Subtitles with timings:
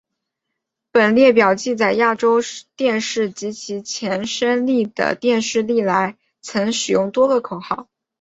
[0.91, 2.41] 本列表记载亚洲
[2.75, 7.87] 电视及其前身丽的电视历年来曾使用的多个口号。